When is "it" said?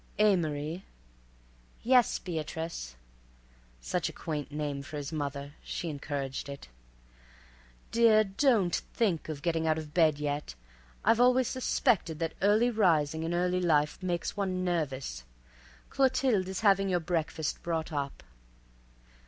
6.49-6.67